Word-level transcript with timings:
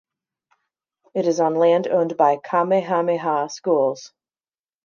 It 1.13 1.27
is 1.27 1.39
on 1.39 1.53
land 1.53 1.85
owned 1.87 2.17
by 2.17 2.37
Kamehameha 2.37 3.49
Schools. 3.51 4.11